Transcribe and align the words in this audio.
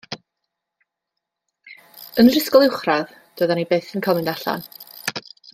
Yn 2.23 2.33
yr 2.33 2.39
ysgol 2.41 2.67
uwchradd 2.71 3.15
doeddan 3.37 3.63
ni 3.63 3.69
byth 3.75 3.95
yn 4.01 4.07
cael 4.09 4.21
mynd 4.21 4.37
allan. 4.37 4.69